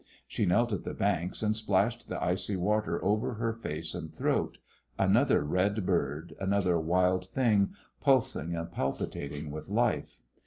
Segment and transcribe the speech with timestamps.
[0.27, 4.57] She knelt at the banks and splashed the icy water over her face and throat,
[4.97, 10.21] another red bird, another wild thing pulsing and palpitating with life.